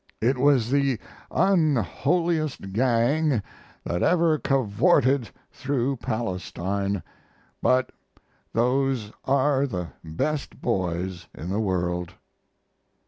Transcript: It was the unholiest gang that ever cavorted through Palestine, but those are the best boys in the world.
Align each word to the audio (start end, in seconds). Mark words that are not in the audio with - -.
It 0.19 0.39
was 0.39 0.71
the 0.71 0.97
unholiest 1.29 2.73
gang 2.73 3.43
that 3.83 4.01
ever 4.01 4.39
cavorted 4.39 5.29
through 5.51 5.97
Palestine, 5.97 7.03
but 7.61 7.91
those 8.51 9.11
are 9.25 9.67
the 9.67 9.89
best 10.03 10.59
boys 10.59 11.27
in 11.35 11.49
the 11.51 11.59
world. 11.59 12.15